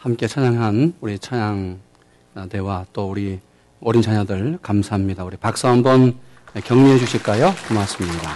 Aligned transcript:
함께 0.00 0.28
찬양한 0.28 0.94
우리 1.00 1.18
찬양대와 1.18 2.86
또 2.92 3.10
우리 3.10 3.40
어린 3.80 4.00
자녀들 4.00 4.58
감사합니다. 4.62 5.24
우리 5.24 5.36
박수 5.36 5.66
한번 5.66 6.16
격려해 6.54 6.98
주실까요? 6.98 7.52
고맙습니다. 7.66 8.30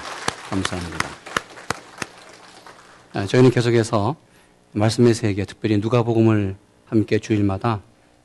감사합니다. 0.50 1.08
아, 3.12 3.26
저희는 3.26 3.52
계속해서 3.52 4.16
말씀의 4.72 5.14
세계, 5.14 5.44
특별히 5.44 5.78
누가복음을 5.78 6.56
함께 6.86 7.20
주일마다 7.20 7.80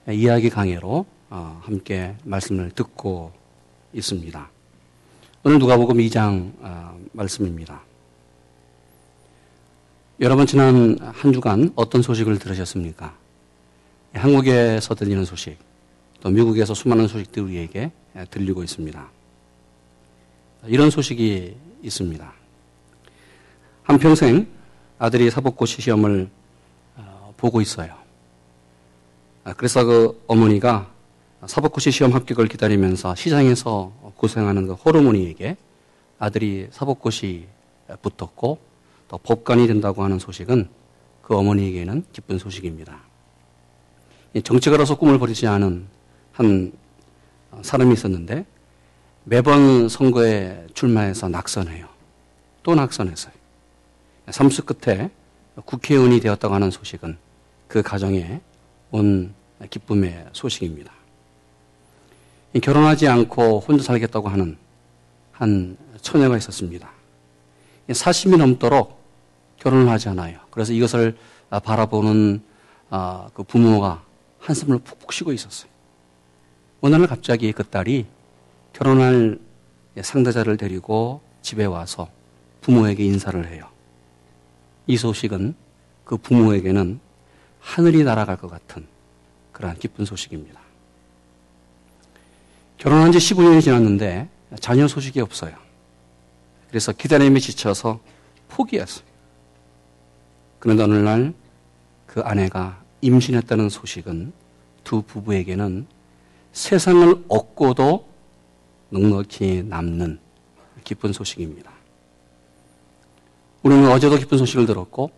이야기 0.09 0.49
강해로 0.49 1.05
어, 1.29 1.61
함께 1.63 2.15
말씀을 2.23 2.71
듣고 2.71 3.33
있습니다. 3.93 4.49
오늘 5.43 5.59
누가복음 5.59 5.97
2장 5.97 6.53
어, 6.61 6.99
말씀입니다. 7.11 7.81
여러분 10.21 10.47
지난 10.47 10.97
한 10.99 11.33
주간 11.33 11.71
어떤 11.75 12.01
소식을 12.01 12.39
들으셨습니까? 12.39 13.26
한국에서 14.13 14.95
들리는 14.95 15.25
소식, 15.25 15.57
또 16.21 16.29
미국에서 16.29 16.73
수많은 16.73 17.07
소식들이 17.07 17.45
우리에게 17.45 17.91
들리고 18.31 18.63
있습니다. 18.63 19.09
이런 20.65 20.89
소식이 20.89 21.55
있습니다. 21.83 22.33
한평생 23.83 24.47
아들이 24.99 25.29
사법고시 25.29 25.81
시험을 25.81 26.29
어, 26.97 27.33
보고 27.37 27.61
있어요. 27.61 27.95
아, 29.43 29.53
그래서 29.53 29.85
그 29.85 30.21
어머니가 30.27 30.91
사법고시 31.45 31.91
시험 31.91 32.13
합격을 32.13 32.47
기다리면서 32.47 33.15
시장에서 33.15 33.93
고생하는 34.17 34.67
그 34.67 34.73
호르몬이에게 34.73 35.55
아들이 36.19 36.67
사법고시 36.71 37.47
붙었고 38.01 38.57
또 39.07 39.17
법관이 39.19 39.67
된다고 39.67 40.03
하는 40.03 40.19
소식은 40.19 40.67
그 41.21 41.37
어머니에게는 41.37 42.05
기쁜 42.11 42.39
소식입니다. 42.39 42.99
정치가로서 44.43 44.97
꿈을 44.97 45.19
버리지 45.19 45.47
않은 45.47 45.87
한 46.33 46.71
사람이 47.61 47.93
있었는데 47.93 48.45
매번 49.23 49.89
선거에 49.89 50.67
출마해서 50.73 51.29
낙선해요. 51.29 51.87
또 52.63 52.75
낙선했어요. 52.75 53.33
삼수 54.29 54.63
끝에 54.65 55.09
국회의원이 55.65 56.19
되었다고 56.19 56.53
하는 56.53 56.71
소식은 56.71 57.17
그 57.67 57.81
가정에 57.81 58.41
온 58.91 59.33
기쁨의 59.69 60.27
소식입니다. 60.33 60.91
결혼하지 62.61 63.07
않고 63.07 63.59
혼자 63.59 63.83
살겠다고 63.83 64.29
하는 64.29 64.57
한 65.31 65.77
처녀가 66.01 66.37
있었습니다. 66.37 66.89
40이 67.89 68.37
넘도록 68.37 68.97
결혼을 69.57 69.89
하지 69.89 70.09
않아요. 70.09 70.39
그래서 70.49 70.73
이것을 70.73 71.17
바라보는 71.49 72.41
아, 72.89 73.29
그 73.33 73.43
부모가 73.43 74.03
한숨을 74.47 74.79
푹푹 74.79 75.11
쉬고 75.11 75.33
있었어요. 75.33 75.69
어느 76.81 76.95
날 76.95 77.07
갑자기 77.07 77.51
그 77.51 77.63
딸이 77.63 78.05
결혼할 78.73 79.39
상대자를 80.01 80.57
데리고 80.57 81.21
집에 81.41 81.65
와서 81.65 82.09
부모에게 82.61 83.03
인사를 83.03 83.47
해요. 83.47 83.69
이 84.85 84.95
소식은 84.95 85.55
그 86.05 86.17
부모에게는 86.17 86.99
하늘이 87.59 88.03
날아갈 88.03 88.37
것 88.37 88.47
같은 88.47 88.87
그러한 89.51 89.77
기쁜 89.79 90.05
소식입니다. 90.05 90.61
결혼한 92.77 93.11
지 93.11 93.17
15년이 93.17 93.61
지났는데 93.61 94.29
자녀 94.61 94.87
소식이 94.87 95.19
없어요. 95.19 95.55
그래서 96.69 96.93
기다림에 96.93 97.39
지쳐서 97.39 97.99
포기했어요. 98.47 99.05
그런데 100.59 100.83
어느 100.83 100.93
날 100.93 101.47
그 102.17 102.21
아내가 102.21 102.81
임신했다는 103.01 103.69
소식은 103.69 104.33
두 104.83 105.01
부부에게는 105.01 105.87
세상을 106.53 107.25
얻고도 107.27 108.07
넉넉히 108.89 109.63
남는 109.63 110.19
기쁜 110.83 111.13
소식입니다. 111.13 111.71
우리는 113.63 113.89
어제도 113.91 114.17
기쁜 114.17 114.37
소식을 114.37 114.65
들었고, 114.65 115.11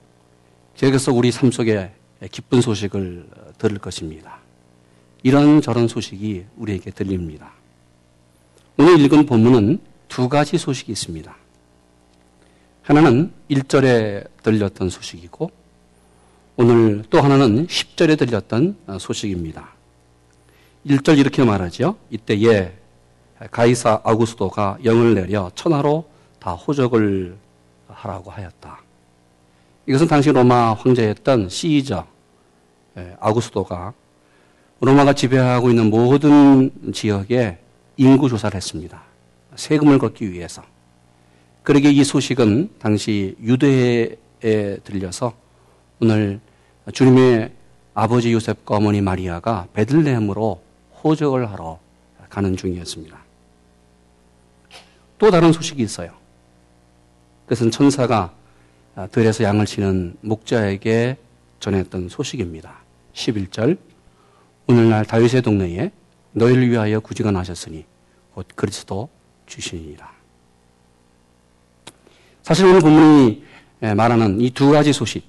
계속해서 0.76 1.14
우리 1.14 1.32
삶 1.32 1.52
속에 1.52 1.92
기쁜 2.32 2.62
소식을 2.62 3.30
들을 3.58 3.78
것입니다. 3.78 4.40
이런 5.24 5.62
저런 5.62 5.88
소식이 5.88 6.46
우리에게 6.58 6.92
들립니다. 6.92 7.52
오늘 8.78 9.00
읽은 9.02 9.26
본문은 9.26 9.80
두 10.08 10.30
가지 10.30 10.58
소식이 10.58 10.92
있습니다. 10.92 11.36
하나는 12.82 13.32
1절에 13.52 14.28
들렸던 14.42 14.90
소식이고 14.90 15.52
오늘 16.62 17.06
또 17.10 17.22
하나는 17.22 17.68
10절에 17.68 18.18
들렸던 18.20 18.76
소식입니다. 19.00 19.70
1절 20.86 21.18
이렇게 21.18 21.42
말하죠. 21.46 21.96
이때에 22.10 22.74
가이사 23.50 24.02
아구스도가 24.04 24.80
영을 24.84 25.16
내려 25.16 25.50
천하로 25.56 26.10
다 26.38 26.52
호적을 26.52 27.38
하라고 27.88 28.30
하였다. 28.32 28.78
이것은 29.88 30.08
당시 30.08 30.34
로마 30.34 30.74
황제였던 30.74 31.48
시저 31.48 32.06
아구스도가 33.22 33.94
로마가 34.82 35.14
지배하고 35.14 35.70
있는 35.70 35.90
모든 35.90 36.72
지역에 36.94 37.58
인구 37.96 38.28
조사를 38.28 38.54
했습니다. 38.58 39.02
세금을 39.56 39.98
걷기 39.98 40.30
위해서. 40.30 40.62
그러기에 41.64 41.92
이 41.92 42.04
소식은 42.04 42.72
당시 42.80 43.38
유대에 43.42 44.18
들려서 44.84 45.32
오늘 46.02 46.42
주님의 46.94 47.52
아버지 47.94 48.32
요셉과 48.34 48.78
어머니 48.78 49.02
마리아가 49.02 49.68
베들레헴으로 49.74 50.62
호적을 51.04 51.50
하러 51.52 51.80
가는 52.30 52.56
중이었습니다. 52.56 53.18
또 55.18 55.32
다른 55.32 55.52
소식이 55.52 55.84
있어요. 55.84 56.14
그것은 57.46 57.72
천사가 57.72 58.34
들에서 59.12 59.44
양을 59.44 59.66
치는 59.66 60.18
목자에게 60.22 61.18
전했던 61.60 62.10
소식입니다. 62.10 62.80
11절 63.14 63.78
오늘날 64.68 65.04
다윗의 65.06 65.42
동네에 65.42 65.92
너희를 66.32 66.70
위하여 66.70 67.00
구지가 67.00 67.32
나셨으니 67.32 67.86
곧 68.34 68.48
그리스도 68.56 69.10
주시니라. 69.48 70.10
사실 72.44 72.66
오늘 72.66 72.80
본문이 72.80 73.44
말하는 73.96 74.40
이 74.42 74.52
두 74.52 74.72
가지 74.72 74.94
소식, 74.94 75.28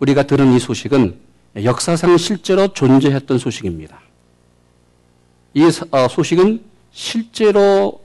우리가 0.00 0.24
들은 0.24 0.52
이 0.52 0.58
소식은 0.58 1.18
역사상 1.62 2.16
실제로 2.16 2.68
존재했던 2.68 3.38
소식입니다. 3.38 4.00
이 5.54 5.64
어, 5.90 6.08
소식은 6.08 6.62
실제로 6.92 8.00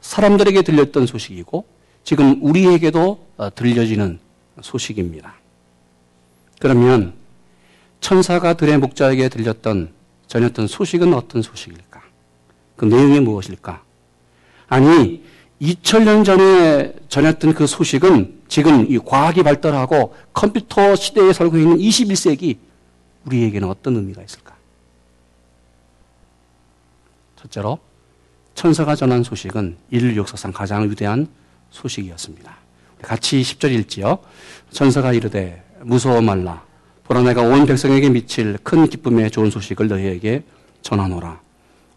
사람들에게 0.00 0.62
들렸던 0.62 1.06
소식이고 1.06 1.64
지금 2.04 2.38
우리에게도 2.42 3.26
어, 3.36 3.54
들려지는 3.54 4.18
소식입니다. 4.60 5.34
그러면 6.60 7.14
천사가 8.00 8.54
들의 8.54 8.78
목자에게 8.78 9.28
들렸던 9.28 9.90
전했던 10.26 10.66
소식은 10.66 11.14
어떤 11.14 11.42
소식일까? 11.42 12.02
그 12.76 12.84
내용이 12.84 13.20
무엇일까? 13.20 13.82
아니 14.68 15.24
2000년 15.60 16.24
전에 16.24 16.94
전했던 17.08 17.54
그 17.54 17.66
소식은 17.66 18.37
지금 18.48 18.90
이 18.90 18.98
과학이 18.98 19.42
발달하고 19.42 20.14
컴퓨터 20.32 20.96
시대에 20.96 21.32
살고 21.32 21.58
있는 21.58 21.76
21세기 21.76 22.56
우리에게는 23.26 23.68
어떤 23.68 23.96
의미가 23.96 24.22
있을까? 24.22 24.56
첫째로 27.36 27.78
천사가 28.54 28.96
전한 28.96 29.22
소식은 29.22 29.76
인류 29.90 30.18
역사상 30.18 30.52
가장 30.52 30.90
위대한 30.90 31.28
소식이었습니다. 31.70 32.56
같이 33.02 33.40
10절 33.42 33.70
읽지요. 33.72 34.18
천사가 34.70 35.12
이르되 35.12 35.62
무서워 35.82 36.20
말라. 36.20 36.64
보라 37.04 37.22
내가 37.22 37.42
온 37.42 37.66
백성에게 37.66 38.10
미칠 38.10 38.58
큰 38.62 38.88
기쁨의 38.88 39.30
좋은 39.30 39.50
소식을 39.50 39.88
너희에게 39.88 40.42
전하노라. 40.82 41.40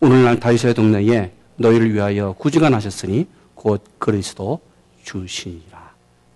오늘날 0.01 0.39
다윗의 0.39 0.73
동네에 0.73 1.31
너희를 1.55 1.93
위하여 1.93 2.33
구주가 2.33 2.69
나셨으니 2.69 3.27
곧 3.55 3.83
그리스도 3.97 4.59
주시니라. 5.03 5.80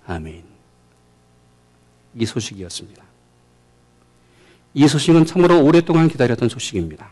아멘. 0.07 0.43
이 2.15 2.25
소식이었습니다. 2.25 3.03
이 4.73 4.87
소식은 4.87 5.25
참으로 5.25 5.63
오랫동안 5.63 6.07
기다렸던 6.07 6.49
소식입니다. 6.49 7.11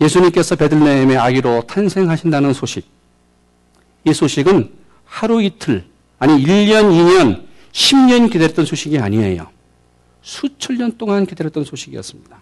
예수님께서 0.00 0.56
베들레헴의 0.56 1.16
아기로 1.16 1.62
탄생하신다는 1.66 2.52
소식. 2.52 2.86
이 4.04 4.12
소식은 4.12 4.72
하루 5.04 5.42
이틀, 5.42 5.84
아니 6.18 6.42
1년, 6.42 6.92
2년, 6.92 7.44
10년 7.72 8.30
기다렸던 8.30 8.64
소식이 8.64 8.98
아니에요. 8.98 9.48
수천 10.22 10.78
년 10.78 10.96
동안 10.96 11.26
기다렸던 11.26 11.64
소식이었습니다. 11.64 12.38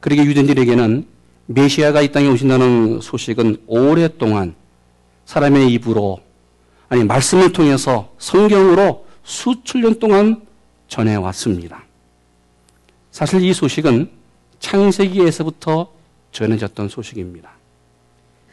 그러게 0.00 0.24
유대인들에게는 0.24 1.06
메시아가 1.46 2.02
이 2.02 2.12
땅에 2.12 2.28
오신다는 2.28 3.00
소식은 3.00 3.64
오랫동안 3.66 4.54
사람의 5.24 5.72
입으로 5.72 6.20
아니 6.92 7.04
말씀을 7.04 7.52
통해서 7.52 8.12
성경으로 8.18 9.06
수천 9.24 9.80
년 9.80 9.98
동안 9.98 10.42
전해왔습니다. 10.88 11.84
사실 13.10 13.42
이 13.42 13.54
소식은 13.54 14.10
창세기에서부터 14.60 15.90
전해졌던 16.32 16.90
소식입니다. 16.90 17.50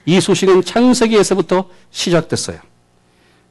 이 0.06 0.22
소식은 0.22 0.62
창세기에서부터 0.62 1.70
시작됐어요. 1.92 2.60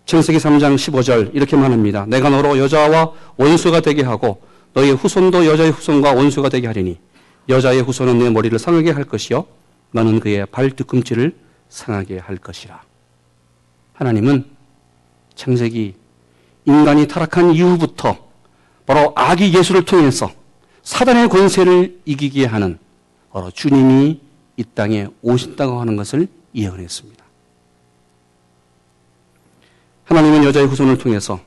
창세기 0.06 0.38
3장 0.38 0.76
15절 0.76 1.34
이렇게 1.34 1.54
말합니다. 1.54 2.06
내가 2.06 2.30
너로 2.30 2.56
여자와 2.56 3.12
원수가 3.36 3.80
되게 3.82 4.02
하고 4.02 4.40
너의 4.72 4.92
후손도 4.92 5.44
여자의 5.44 5.70
후손과 5.70 6.14
원수가 6.14 6.48
되게 6.48 6.66
하리니 6.66 6.98
여자의 7.50 7.82
후손은 7.82 8.20
내 8.20 8.30
머리를 8.30 8.58
상하게 8.58 8.92
할 8.92 9.04
것이요 9.04 9.44
너는 9.90 10.20
그의 10.20 10.46
발 10.46 10.70
뒤꿈치를 10.70 11.36
상하게 11.68 12.20
할 12.20 12.38
것이라. 12.38 12.80
하나님은 13.92 14.56
창세기 15.38 15.94
인간이 16.66 17.06
타락한 17.06 17.52
이후부터 17.52 18.18
바로 18.84 19.12
아기 19.14 19.56
예수를 19.56 19.84
통해서 19.84 20.30
사단의 20.82 21.28
권세를 21.28 22.00
이기게 22.04 22.44
하는 22.44 22.78
바로 23.32 23.50
주님이 23.50 24.20
이 24.56 24.64
땅에 24.74 25.06
오신다고 25.22 25.80
하는 25.80 25.96
것을 25.96 26.26
예언했습니다. 26.54 27.24
하나님은 30.04 30.44
여자의 30.44 30.66
후손을 30.66 30.98
통해서 30.98 31.40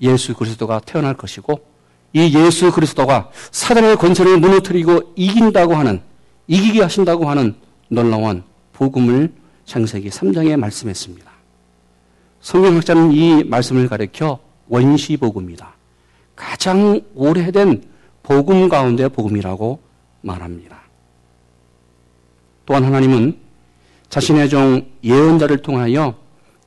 예수 0.00 0.34
그리스도가 0.34 0.80
태어날 0.80 1.14
것이고 1.14 1.60
이 2.14 2.32
예수 2.34 2.72
그리스도가 2.72 3.30
사단의 3.50 3.96
권세를 3.96 4.38
무너뜨리고 4.38 5.12
이긴다고 5.16 5.74
하는 5.74 6.00
이기게 6.46 6.80
하신다고 6.80 7.28
하는 7.28 7.56
놀라운 7.88 8.42
복음을 8.72 9.32
창세기 9.66 10.08
3장에 10.08 10.56
말씀했습니다. 10.56 11.33
성경학자는 12.44 13.12
이 13.12 13.42
말씀을 13.44 13.88
가리켜 13.88 14.38
원시복음이다. 14.68 15.74
가장 16.36 17.00
오래된 17.14 17.82
복음 18.22 18.68
가운데 18.68 19.08
복음이라고 19.08 19.80
말합니다. 20.20 20.82
또한 22.66 22.84
하나님은 22.84 23.38
자신의 24.10 24.50
종 24.50 24.86
예언자를 25.02 25.62
통하여 25.62 26.14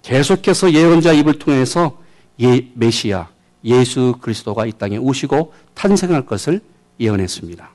계속해서 0.02 0.74
예언자 0.74 1.14
입을 1.14 1.38
통해서 1.38 2.02
예, 2.42 2.68
메시아 2.74 3.28
예수 3.64 4.16
그리스도가 4.20 4.66
이 4.66 4.72
땅에 4.72 4.98
오시고 4.98 5.54
탄생할 5.76 6.26
것을 6.26 6.60
예언했습니다. 7.00 7.70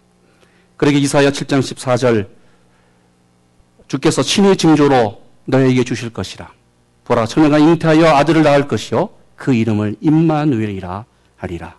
그러게 0.77 0.99
이사야 0.99 1.31
7장 1.31 1.61
14절 1.61 2.27
주께서 3.87 4.23
친히 4.23 4.57
징조로 4.57 5.23
너에게 5.45 5.85
주실 5.85 6.11
것이라. 6.11 6.62
보라 7.05 7.27
처녀가 7.27 7.59
잉태하여 7.59 8.07
아들을 8.07 8.43
낳을 8.43 8.69
것이요 8.69 9.11
그 9.37 9.55
이름을 9.55 9.97
임마누엘이라 10.01 11.05
하리라. 11.37 11.75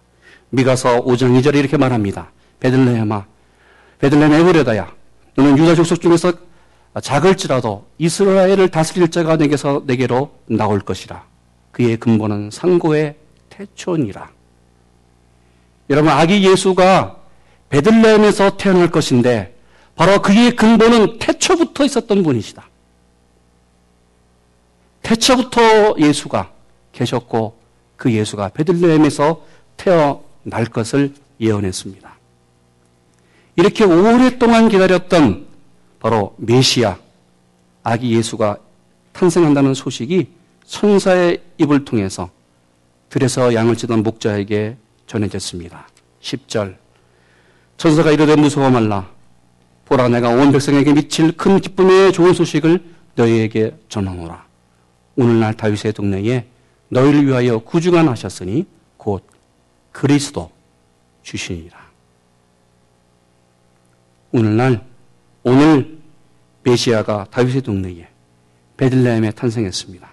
미가서 0.49 1.03
5장 1.03 1.39
2절에 1.39 1.55
이렇게 1.55 1.77
말합니다. 1.77 2.31
베들레헴아 2.59 3.25
베들레헴 3.99 4.33
에브레다야 4.33 4.91
너는 5.35 5.57
유다 5.57 5.75
족속 5.75 6.01
중에서 6.01 6.33
작을지라도 7.01 7.87
이스라엘을 7.97 8.69
다스릴 8.69 9.09
자가 9.09 9.37
내게서 9.37 9.83
내게로 9.85 10.31
나올 10.45 10.79
것이라. 10.79 11.23
그의 11.71 11.97
근본은 11.97 12.49
상고의 12.51 13.15
태초니라. 13.49 14.29
여러분 15.89 16.11
아기 16.11 16.43
예수가 16.47 17.17
베들레헴에서 17.69 18.57
태어날 18.57 18.91
것인데 18.91 19.55
바로 19.95 20.21
그의 20.21 20.55
근본은 20.55 21.19
태초부터 21.19 21.85
있었던 21.85 22.23
분이시다. 22.23 22.67
태초부터 25.03 25.95
예수가 25.99 26.51
계셨고 26.91 27.57
그 27.97 28.11
예수가 28.11 28.49
베들레헴에서 28.49 29.45
태어날 29.77 30.65
것을 30.71 31.13
예언했습니다. 31.39 32.13
이렇게 33.55 33.83
오랫동안 33.83 34.69
기다렸던 34.69 35.45
바로 35.99 36.35
메시아 36.37 36.97
아기 37.83 38.15
예수가 38.15 38.57
탄생한다는 39.11 39.73
소식이 39.73 40.27
천사의 40.65 41.41
입을 41.57 41.85
통해서 41.85 42.29
들에서 43.09 43.53
양을 43.53 43.75
치던 43.75 44.01
목자에게 44.01 44.75
전해졌습니다. 45.05 45.87
10절 46.21 46.75
천사가 47.77 48.11
이르되 48.11 48.35
무서워 48.35 48.69
말라 48.69 49.09
보라 49.85 50.07
내가 50.09 50.29
온 50.29 50.51
백성에게 50.51 50.93
미칠 50.93 51.31
큰 51.33 51.59
기쁨의 51.59 52.13
좋은 52.13 52.33
소식을 52.33 52.83
너희에게 53.15 53.75
전하노라 53.89 54.42
오늘날 55.15 55.53
다윗의 55.53 55.93
동네에 55.93 56.47
너희를 56.89 57.27
위하여 57.27 57.59
구주가 57.59 58.03
나셨으니 58.03 58.65
곧 58.97 59.25
그리스도 59.91 60.51
주시니라 61.23 61.77
오늘날 64.31 64.83
오늘 65.43 65.99
메시아가 66.63 67.27
다윗의 67.29 67.61
동네에 67.61 68.07
베들레헴에 68.77 69.31
탄생했습니다. 69.31 70.09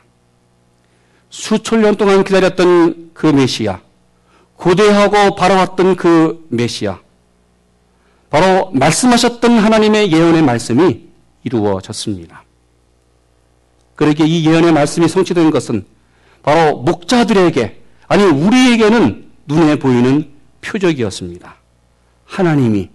수천 1.31 1.81
년 1.83 1.97
동안 1.97 2.25
기다렸던 2.25 3.13
그 3.15 3.27
메시아, 3.27 3.81
고대하고 4.57 5.37
바라왔던 5.37 5.97
그 5.97 6.47
메시아, 6.51 7.01
바로 8.29 8.71
말씀하셨던 8.73 9.59
하나님의 9.59 10.13
예언의 10.13 10.43
말씀이 10.43 11.09
이루어졌습니다. 11.45 12.45
그러기에 14.01 14.25
이 14.27 14.47
예언의 14.47 14.73
말씀이 14.73 15.07
성취된 15.09 15.51
것은 15.51 15.85
바로 16.43 16.79
목자들에게, 16.79 17.83
아니 18.09 18.25
우리에게는 18.25 19.31
눈에 19.47 19.77
보이는 19.77 20.33
표적이었습니다. 20.63 21.55
하나님이 22.25 22.89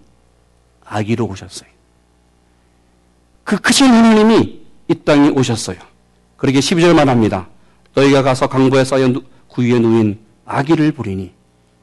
아기로 0.83 1.27
오셨어요. 1.27 1.69
그 3.43 3.55
크신 3.57 3.85
하나님이 3.85 4.61
이 4.87 4.95
땅에 5.05 5.29
오셨어요. 5.29 5.77
그러게 6.37 6.57
12절만 6.57 7.05
합니다. 7.05 7.49
너희가 7.93 8.23
가서 8.23 8.47
강보에 8.47 8.83
쌓여 8.83 9.13
구유에 9.47 9.77
누인 9.77 10.17
아기를 10.43 10.91
부리니 10.93 11.31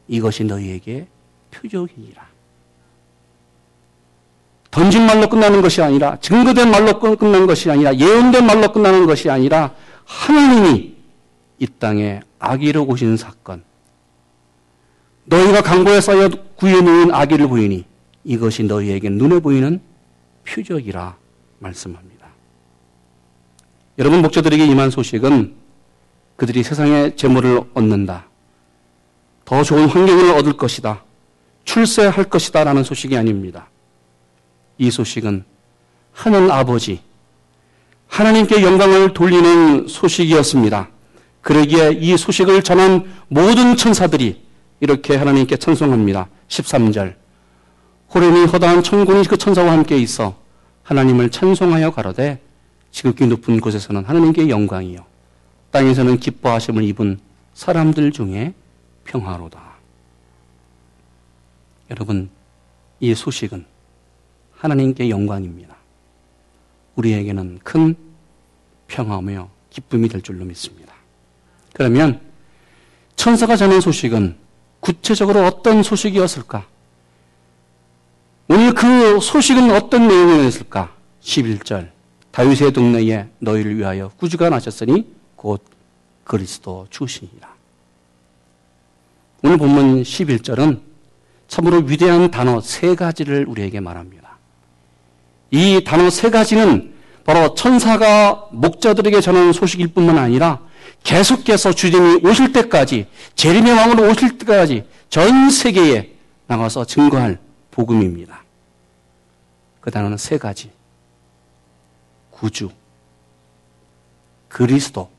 이것이 0.09 0.43
너희에게 0.43 1.07
표적이니라. 1.53 2.27
던진 4.73 5.05
말로 5.05 5.29
끝나는 5.29 5.61
것이 5.61 5.83
아니라 5.83 6.17
증거된 6.17 6.71
말로 6.71 6.99
끝난 6.99 7.47
것이 7.47 7.71
아니라 7.71 7.95
예언된 7.95 8.47
말로 8.47 8.73
끝나는 8.73 9.07
것이 9.07 9.29
아니라 9.29 9.75
하나님이 10.07 10.95
이 11.59 11.67
땅에 11.79 12.21
아기를 12.39 12.81
오신 12.89 13.19
사건. 13.19 13.63
너희가 15.27 15.63
강보에 15.63 16.01
쌓여 16.01 16.29
누인 16.63 17.13
아기를 17.13 17.49
보이니 17.49 17.85
이것이 18.25 18.65
너희에게 18.65 19.11
눈에 19.11 19.41
보이는 19.41 19.81
표적이라 20.49 21.17
말씀합니다. 21.58 22.29
여러분 23.99 24.23
목자들에게 24.23 24.65
임한 24.65 24.91
소식은 24.91 25.55
그들이 26.37 26.63
세상의 26.63 27.17
재물을 27.17 27.61
얻는다. 27.75 28.25
더 29.44 29.63
좋은 29.63 29.87
환경을 29.87 30.31
얻을 30.39 30.55
것이다. 30.55 31.05
출세할 31.65 32.25
것이다. 32.25 32.65
라는 32.65 32.82
소식이 32.85 33.17
아닙니다. 33.17 33.69
이 34.82 34.91
소식은 34.91 35.44
하늘 36.12 36.51
아버지, 36.51 37.01
하나님께 38.08 38.65
영광을 38.65 39.15
돌리는 39.15 39.86
소식이었습니다. 39.86 40.89
그러기에 41.41 41.93
이 42.01 42.17
소식을 42.17 42.65
전한 42.65 43.05
모든 43.29 43.77
천사들이 43.77 44.43
이렇게 44.81 45.15
하나님께 45.15 45.56
찬송합니다. 45.56 46.27
13절. 46.48 47.15
호련이 48.12 48.46
허다한 48.46 48.82
천군이 48.82 49.24
그 49.29 49.39
천사와 49.39 49.70
함께 49.70 49.96
있어 49.98 50.36
하나님을 50.82 51.31
찬송하여 51.31 51.93
가로되 51.93 52.43
지극히 52.91 53.29
높은 53.29 53.60
곳에서는 53.60 54.05
하나님께 54.05 54.48
영광이요 54.48 55.06
땅에서는 55.70 56.19
기뻐하심을 56.19 56.82
입은 56.82 57.20
사람들 57.55 58.10
중에 58.10 58.53
평화로다. 59.05 59.60
여러분, 61.89 62.31
이 62.98 63.15
소식은 63.15 63.71
하나님께 64.63 65.11
영광입니다. 65.11 65.75
우리에게는 66.95 67.59
큰 67.65 67.97
평화며 68.87 69.49
기쁨이 69.71 70.09
될 70.09 70.23
줄로 70.23 70.45
믿습니다. 70.45 70.95
그러면 71.73 72.21
천사가 73.17 73.57
전한 73.57 73.81
소식은 73.81 74.37
구체적으로 74.79 75.45
어떤 75.45 75.83
소식이었을까? 75.83 76.65
오늘 78.47 78.73
그 78.73 79.19
소식은 79.19 79.73
어떤 79.73 80.07
내용이었을까? 80.07 80.95
11절. 81.21 81.91
다윗의 82.31 82.73
동네에 82.73 83.31
너희를 83.41 83.77
위하여 83.77 84.11
구주가 84.17 84.49
나셨으니 84.49 85.13
곧 85.35 85.65
그리스도 86.23 86.87
주시니라. 86.89 87.53
오늘 89.43 89.59
본문 89.59 90.03
11절은 90.03 90.81
참으로 91.49 91.79
위대한 91.79 92.31
단어 92.31 92.61
세 92.61 92.95
가지를 92.95 93.47
우리에게 93.49 93.81
말합니다. 93.81 94.21
이 95.53 95.85
단어 95.85 96.09
세 96.11 96.31
가지는 96.31 96.94
바로 97.25 97.55
천사가 97.55 98.49
목자들에게 98.53 99.21
전하는 99.21 99.53
소식일 99.53 99.89
뿐만 99.89 100.19
아니라 100.19 100.61
계속해서 101.05 101.73
주님이 101.73 102.27
오실 102.27 102.53
때까지, 102.53 103.06
재림의 103.37 103.73
왕으로 103.73 104.11
오실 104.11 104.39
때까지 104.39 104.85
전 105.11 105.51
세계에 105.51 106.15
나가서 106.47 106.87
증거할 106.87 107.39
복음입니다. 107.71 108.43
그 109.81 109.91
단어는 109.91 110.17
세 110.17 110.39
가지. 110.39 110.71
구주, 112.31 112.71
그리스도, 114.49 115.11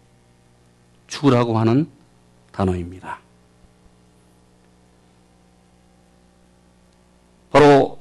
주라고 1.07 1.59
하는 1.59 1.87
단어입니다. 2.51 3.19
바로 7.51 7.99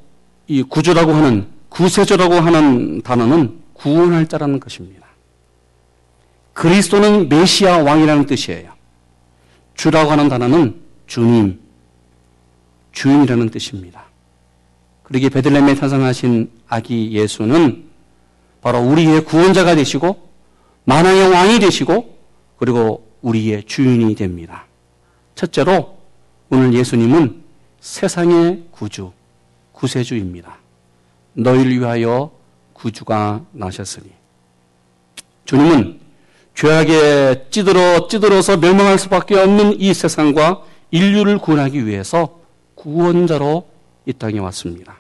이 0.49 0.63
구주라고 0.63 1.13
하는 1.13 1.52
구세주라고 1.73 2.35
하는 2.35 3.03
단어는 3.03 3.61
구원할 3.75 4.27
자라는 4.27 4.61
것입니다. 4.61 5.07
그리스도는 6.53 7.29
메시아 7.29 7.79
왕이라는 7.83 8.27
뜻이에요. 8.27 8.73
주라고 9.75 10.11
하는 10.11 10.29
단어는 10.29 10.81
주님, 11.07 11.59
주인이라는 12.93 13.51
뜻입니다. 13.51 14.05
그러기에 15.03 15.31
베들레헴에 15.31 15.75
탄생하신 15.75 16.51
아기 16.69 17.13
예수는 17.13 17.85
바로 18.61 18.81
우리의 18.81 19.25
구원자가 19.25 19.75
되시고 19.75 20.29
만왕의 20.85 21.31
왕이 21.31 21.59
되시고 21.59 22.19
그리고 22.59 23.09
우리의 23.23 23.65
주인이 23.65 24.15
됩니다. 24.15 24.67
첫째로 25.35 25.99
오늘 26.51 26.75
예수님은 26.75 27.43
세상의 27.81 28.65
구주, 28.71 29.13
구세주입니다. 29.73 30.62
너희를 31.35 31.79
위하여 31.79 32.31
구주가 32.73 33.45
나셨으니. 33.53 34.11
주님은 35.45 36.01
죄악에 36.55 37.47
찌들어 37.51 38.09
찌들어서 38.09 38.57
멸망할 38.59 38.99
수밖에 38.99 39.37
없는 39.37 39.81
이 39.81 39.95
세상과 39.95 40.63
인류를 40.91 41.39
구원하기 41.39 41.87
위해서 41.87 42.41
구원자로 42.75 43.67
이 44.07 44.13
땅에 44.13 44.39
왔습니다. 44.39 44.97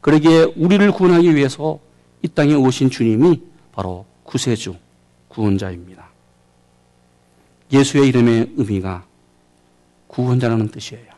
그러기에 0.00 0.52
우리를 0.56 0.90
구원하기 0.92 1.34
위해서 1.34 1.78
이 2.22 2.28
땅에 2.28 2.54
오신 2.54 2.90
주님이 2.90 3.42
바로 3.72 4.06
구세주, 4.24 4.74
구원자입니다. 5.28 6.08
예수의 7.72 8.08
이름의 8.08 8.52
의미가 8.56 9.04
구원자라는 10.06 10.68
뜻이에요. 10.68 11.09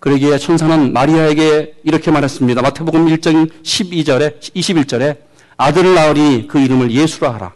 그러기에 0.00 0.38
천사는 0.38 0.92
마리아에게 0.92 1.76
이렇게 1.84 2.10
말했습니다. 2.10 2.62
마태복음 2.62 3.06
1장 3.06 3.50
12절에 3.62 4.40
21절에 4.40 5.18
아들을 5.56 5.94
낳으리 5.94 6.46
그 6.46 6.60
이름을 6.60 6.90
예수라 6.90 7.34
하라. 7.34 7.54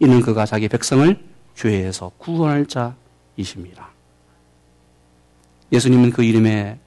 이는 0.00 0.20
그가 0.20 0.46
자기 0.46 0.68
백성을 0.68 1.18
죄에서 1.54 2.12
구원할 2.18 2.66
자이십니다. 2.66 3.88
예수님은 5.72 6.10
그 6.10 6.22
이름의 6.22 6.78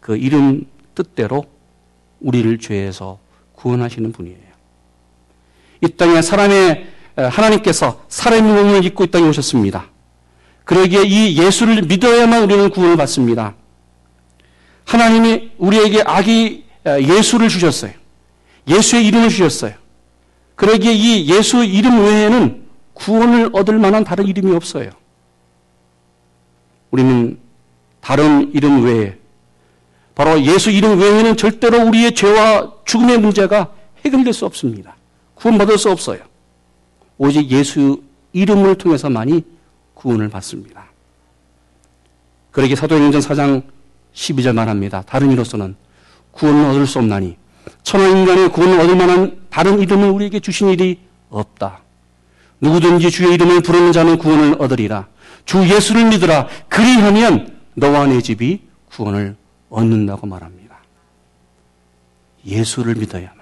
그 0.00 0.16
이름 0.16 0.66
뜻대로 0.94 1.44
우리를 2.20 2.58
죄에서 2.58 3.18
구원하시는 3.54 4.12
분이에요. 4.12 4.38
이 5.80 5.88
땅에 5.96 6.22
사람의 6.22 6.86
하나님께서 7.16 8.04
사람의 8.08 8.52
몸을 8.52 8.84
입고 8.84 9.04
이 9.04 9.10
땅에 9.10 9.26
오셨습니다. 9.28 9.86
그러기에 10.64 11.02
이 11.04 11.38
예수를 11.38 11.82
믿어야만 11.82 12.42
우리는 12.44 12.70
구원을 12.70 12.96
받습니다. 12.96 13.54
하나님이 14.84 15.52
우리에게 15.58 16.02
아기 16.04 16.64
예수를 16.86 17.48
주셨어요. 17.48 17.92
예수의 18.68 19.06
이름을 19.06 19.28
주셨어요. 19.28 19.74
그러기에 20.54 20.92
이 20.92 21.30
예수 21.30 21.64
이름 21.64 22.00
외에는 22.00 22.64
구원을 22.94 23.50
얻을 23.52 23.78
만한 23.78 24.04
다른 24.04 24.26
이름이 24.26 24.54
없어요. 24.54 24.90
우리는 26.90 27.38
다른 28.00 28.52
이름 28.54 28.84
외에 28.84 29.18
바로 30.14 30.40
예수 30.42 30.70
이름 30.70 31.00
외에는 31.00 31.36
절대로 31.36 31.84
우리의 31.86 32.14
죄와 32.14 32.72
죽음의 32.84 33.18
문제가 33.18 33.72
해결될 34.04 34.32
수 34.32 34.46
없습니다. 34.46 34.96
구원받을 35.34 35.76
수 35.76 35.90
없어요. 35.90 36.20
오직 37.18 37.50
예수 37.50 38.02
이름을 38.32 38.76
통해서만이 38.76 39.44
구원을 39.94 40.28
받습니다. 40.28 40.84
그러기 42.52 42.76
사도행전 42.76 43.20
4장 43.20 43.62
12절 44.14 44.52
말합니다. 44.54 45.02
다른 45.02 45.30
이로서는 45.30 45.76
구원을 46.32 46.70
얻을 46.70 46.86
수 46.86 46.98
없나니 46.98 47.36
천하 47.82 48.08
인간의 48.08 48.50
구원을 48.50 48.80
얻을 48.80 48.96
만한 48.96 49.38
다른 49.50 49.80
이름을 49.80 50.08
우리에게 50.10 50.40
주신 50.40 50.68
일이 50.68 50.98
없다. 51.30 51.80
누구든지 52.60 53.10
주의 53.10 53.34
이름을 53.34 53.62
부르는 53.62 53.92
자는 53.92 54.18
구원을 54.18 54.56
얻으리라. 54.58 55.06
주 55.44 55.68
예수를 55.68 56.06
믿으라. 56.06 56.48
그리하면 56.68 57.58
너와 57.74 58.06
내 58.06 58.20
집이 58.20 58.60
구원을 58.90 59.36
얻는다고 59.68 60.26
말합니다. 60.26 60.76
예수를 62.46 62.94
믿어야만 62.94 63.34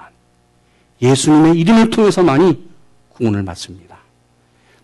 예수님의 1.01 1.59
이름을 1.59 1.91
통해서만이 1.91 2.69
구원을 3.11 3.45
받습니다. 3.45 3.99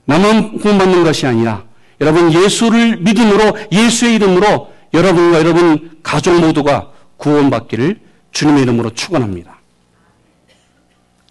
나만 0.05 0.59
구원받는 0.59 1.05
것이 1.05 1.27
아니라 1.27 1.65
여러분 2.01 2.33
예수를 2.33 2.99
믿음으로 2.99 3.57
예수의 3.71 4.17
이름으로 4.17 4.73
여러분과 4.93 5.39
여러분 5.39 5.99
가족 6.03 6.41
모두가 6.41 6.93
구원받기를 7.17 8.01
주님의 8.33 8.63
이름으로 8.63 8.91
축원합니다. 8.91 9.59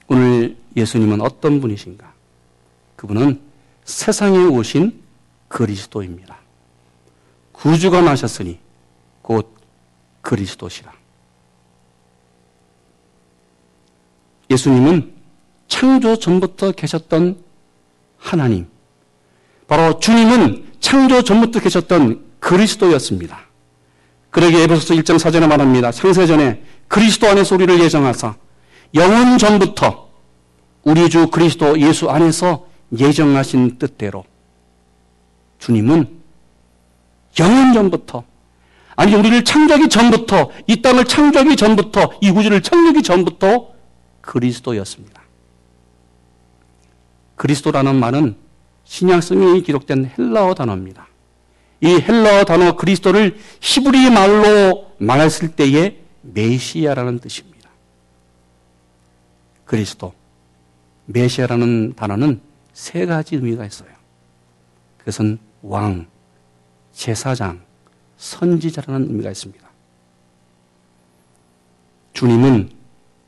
오늘 0.08 0.58
예수님은 0.76 1.22
어떤 1.22 1.60
분이신가? 1.60 2.14
그분은 2.96 3.42
세상에 3.84 4.38
오신 4.38 5.02
그리스도입니다. 5.48 6.38
구주가 7.52 8.02
나셨으니 8.02 8.60
곧 9.22 9.56
그리스도시라. 10.22 10.92
예수님은 14.50 15.14
창조 15.68 16.18
전부터 16.18 16.72
계셨던 16.72 17.44
하나님, 18.18 18.68
바로 19.68 20.00
주님은 20.00 20.74
창조 20.80 21.22
전부터 21.22 21.60
계셨던 21.60 22.26
그리스도였습니다. 22.40 23.47
그러게 24.38 24.62
에베소서 24.62 24.94
1장 24.94 25.18
4절에 25.18 25.48
말합니다. 25.48 25.92
창세전에 25.92 26.62
그리스도 26.88 27.28
안에서 27.28 27.56
우리를 27.56 27.80
예정하사 27.80 28.36
영원 28.94 29.40
전부터 29.40 30.10
우리 30.84 31.10
주 31.10 31.32
그리스도 31.32 31.82
예수 31.82 32.08
안에서 32.12 32.68
예정하신 32.96 33.80
뜻대로 33.80 34.26
주님은 35.58 36.20
영원 37.40 37.74
전부터 37.74 38.26
아니 38.96 39.16
우리를 39.16 39.44
창조하기 39.44 39.90
전부터 39.90 40.52
이 40.68 40.84
땅을 40.84 41.06
창조하기 41.06 41.56
전부터 41.56 42.20
이 42.22 42.30
우주를 42.30 42.62
창조하기 42.62 43.02
전부터 43.02 43.70
그리스도였습니다. 44.22 45.20
그리스도라는 47.38 47.96
말은 47.96 48.36
신약성경에 48.84 49.62
기록된 49.62 50.12
헬라어 50.16 50.54
단어입니다. 50.54 51.08
이 51.82 51.88
헬라어 51.88 52.44
단어 52.46 52.76
그리스도를 52.76 53.38
히브리 53.62 54.10
말로 54.10 54.92
말했을 54.98 55.50
때의 55.50 56.00
메시아라는 56.22 57.20
뜻입니다. 57.20 57.70
그리스도, 59.66 60.14
메시아라는 61.06 61.94
단어는 61.96 62.42
세 62.74 63.06
가지 63.06 63.36
의미가 63.36 63.66
있어요. 63.66 63.90
그것은 64.98 65.38
왕, 65.62 66.08
제사장, 66.94 67.62
선지자라는 68.18 69.10
의미가 69.10 69.32
있습니다. 69.32 69.68
주님은 72.14 72.72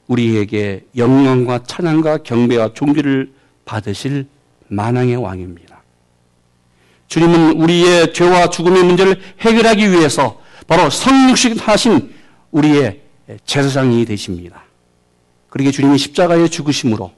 우리에게 0.08 0.88
영광과 0.98 1.64
찬양과 1.64 2.24
경배와 2.24 2.74
존귀를 2.74 3.32
받으실 3.66 4.28
만왕의 4.68 5.18
왕입니다. 5.18 5.69
주님은 7.10 7.62
우리의 7.62 8.14
죄와 8.14 8.50
죽음의 8.50 8.84
문제를 8.84 9.22
해결하기 9.42 9.92
위해서 9.92 10.40
바로 10.68 10.90
성육식 10.90 11.68
하신 11.68 12.14
우리의 12.52 13.02
제사장이 13.46 14.06
되십니다. 14.06 14.64
그러게 15.50 15.72
주님이 15.72 15.98
십자가에 15.98 16.48
죽으심으로 16.48 17.12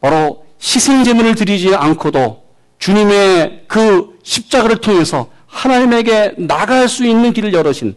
바로 0.00 0.46
희생제물을 0.62 1.34
드리지 1.34 1.74
않고도 1.74 2.44
주님의 2.78 3.64
그 3.66 4.18
십자가를 4.22 4.76
통해서 4.76 5.30
하나님에게 5.46 6.34
나갈 6.38 6.88
수 6.88 7.04
있는 7.04 7.32
길을 7.32 7.52
열으신 7.52 7.96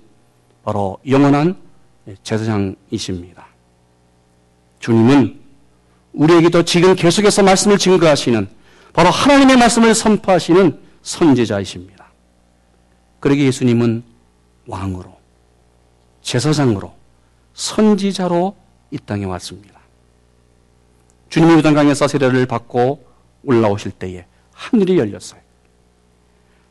바로 0.64 0.98
영원한 1.08 1.56
제사장이십니다. 2.24 3.46
주님은 4.80 5.40
우리에게도 6.14 6.64
지금 6.64 6.96
계속해서 6.96 7.44
말씀을 7.44 7.78
증거하시는 7.78 8.59
바로 8.94 9.10
하나님의 9.10 9.58
말씀을 9.58 9.94
선포하시는 9.96 10.80
선제자이십니다. 11.02 12.06
그러기 13.20 13.46
예수님은 13.46 14.04
왕으로, 14.68 15.18
제사장으로, 16.22 16.94
선지자로 17.54 18.56
이 18.92 18.98
땅에 18.98 19.26
왔습니다. 19.26 19.80
주님이 21.30 21.56
유단강에서 21.56 22.08
세례를 22.08 22.46
받고 22.46 23.06
올라오실 23.44 23.92
때에 23.92 24.26
하늘이 24.54 24.98
열렸어요. 24.98 25.40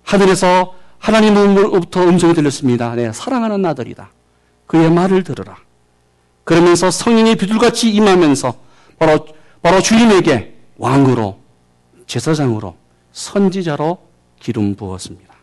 하늘에서 0.03 0.75
하나님으로부터 0.99 2.03
음성이 2.03 2.35
들렸습니다. 2.35 2.95
내 2.95 3.07
네, 3.07 3.13
사랑하는 3.13 3.65
아들이다. 3.65 4.11
그의 4.67 4.91
말을 4.91 5.23
들으라. 5.23 5.57
그러면서 6.45 6.91
성령이 6.91 7.37
비둘같이 7.37 7.91
임하면서 7.91 8.55
바로 8.99 9.27
바로 9.63 9.81
주님에게 9.81 10.57
왕으로 10.79 11.39
제사장으로 12.09 12.77
선지자로 13.13 13.99
기름 14.41 14.75
부었습니다. 14.75 15.35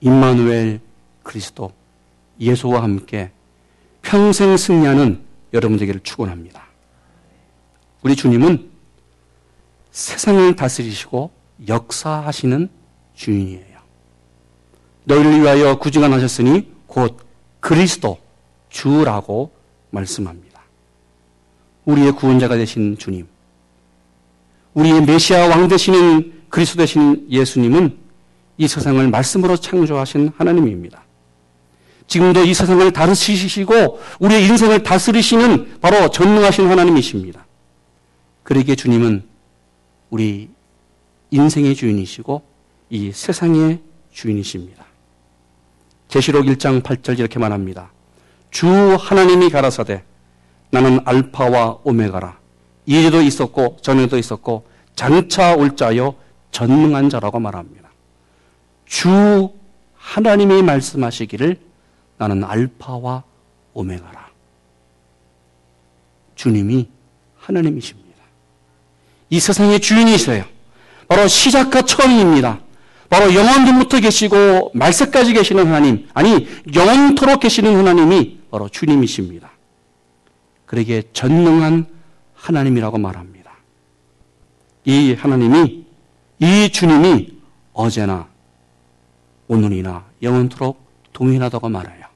임마누엘 0.00 0.80
그리스도 1.22 1.70
예수와 2.40 2.82
함께 2.82 3.30
평생 4.00 4.56
승리하는 4.56 5.22
여러분 5.52 5.76
되기를 5.78 6.00
축원합니다. 6.00 6.64
우리 8.02 8.16
주님은 8.16 8.70
세상을 9.92 10.56
다스리시고 10.56 11.30
역사하시는 11.68 12.68
주인이에요. 13.14 13.78
너희를 15.04 15.40
위하여 15.40 15.78
구중한하셨으니 15.78 16.72
곧 16.86 17.18
그리스도 17.60 18.18
주라고 18.70 19.52
말씀합니다. 19.90 20.62
우리의 21.84 22.12
구원자가 22.12 22.56
되신 22.56 22.96
주님, 22.96 23.28
우리의 24.74 25.02
메시아 25.02 25.48
왕 25.48 25.68
되시는 25.68 26.32
그리스도 26.48 26.78
되신 26.78 27.26
예수님은 27.30 27.96
이 28.58 28.68
세상을 28.68 29.08
말씀으로 29.08 29.56
창조하신 29.56 30.32
하나님입니다. 30.36 31.04
지금도 32.06 32.44
이 32.44 32.52
세상을 32.52 32.90
다스리시고 32.92 34.00
우리의 34.20 34.44
인생을 34.44 34.82
다스리시는 34.82 35.80
바로 35.80 36.10
전능하신 36.10 36.68
하나님이십니다. 36.68 37.46
그러기에 38.42 38.74
주님은 38.74 39.24
우리 40.10 40.50
인생의 41.30 41.74
주인이시고 41.74 42.42
이 42.90 43.12
세상의 43.12 43.80
주인이십니다. 44.12 44.84
제시록 46.08 46.44
1장 46.44 46.82
8절 46.82 47.18
이렇게 47.18 47.38
말합니다. 47.38 47.90
주 48.50 48.68
하나님이 48.68 49.48
가라사대 49.48 50.04
나는 50.70 51.00
알파와 51.06 51.78
오메가라. 51.84 52.41
이제도 52.86 53.22
있었고 53.22 53.78
전에도 53.82 54.18
있었고 54.18 54.66
장차 54.94 55.54
올 55.54 55.76
자여 55.76 56.14
전능한 56.50 57.10
자라고 57.10 57.40
말합니다. 57.40 57.90
주 58.86 59.50
하나님이 59.94 60.62
말씀하시기를 60.62 61.58
나는 62.18 62.44
알파와 62.44 63.22
오메가라. 63.72 64.28
주님이 66.34 66.88
하나님이십니다. 67.38 68.02
이 69.30 69.40
세상의 69.40 69.80
주인이세요. 69.80 70.44
바로 71.08 71.26
시작과 71.26 71.82
처음입니다. 71.82 72.60
바로 73.08 73.34
영원전부터 73.34 74.00
계시고 74.00 74.72
말세까지 74.74 75.34
계시는 75.34 75.66
하나님, 75.66 76.08
아니 76.14 76.48
영원토록 76.74 77.40
계시는 77.40 77.76
하나님이 77.76 78.38
바로 78.50 78.68
주님이십니다. 78.68 79.50
그러기에 80.66 81.02
전능한 81.12 81.86
하나님이라고 82.42 82.98
말합니다. 82.98 83.52
이 84.84 85.14
하나님이 85.14 85.86
이 86.40 86.68
주님이 86.70 87.38
어제나 87.72 88.28
오늘이나 89.46 90.04
영원토록 90.20 90.82
동일하다고 91.12 91.68
말해요. 91.68 92.06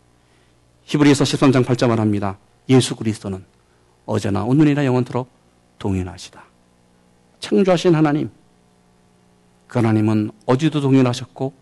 히브리서 0.85 1.25
13장 1.25 1.65
8절 1.65 1.89
말합니다. 1.89 2.39
예수 2.69 2.97
그리스도는 2.97 3.45
어제나 4.05 4.45
오늘이나 4.45 4.85
영원토록 4.85 5.29
동일하시다. 5.79 6.43
창조하신 7.39 7.95
하나님, 7.95 8.31
그 9.69 9.79
하나님은 9.79 10.33
어제도 10.47 10.81
동일하셨고 10.81 11.53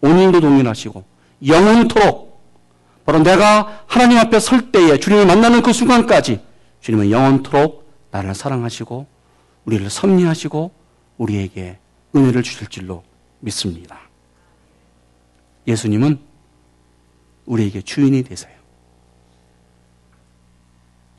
오늘도 0.00 0.40
동일하시고 0.40 1.04
영원토록 1.46 2.42
바로 3.04 3.22
내가 3.22 3.84
하나님 3.86 4.16
앞에 4.16 4.40
설 4.40 4.72
때에 4.72 4.98
주님을 4.98 5.26
만나는 5.26 5.60
그 5.62 5.74
순간까지 5.74 6.40
주님은 6.80 7.10
영원토록 7.10 7.83
나를 8.14 8.32
사랑하시고 8.32 9.06
우리를 9.64 9.90
섭리하시고 9.90 10.70
우리에게 11.18 11.78
은혜를 12.14 12.44
주실 12.44 12.68
줄로 12.68 13.02
믿습니다. 13.40 13.98
예수님은 15.66 16.20
우리에게 17.46 17.82
주인이 17.82 18.22
되세요. 18.22 18.54